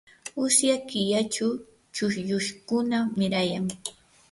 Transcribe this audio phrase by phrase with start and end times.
[0.45, 1.47] usya killachu
[1.95, 3.65] chukllushkuna mirayan.